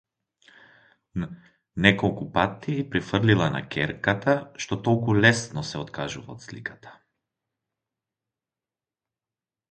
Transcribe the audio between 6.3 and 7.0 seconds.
од сликата.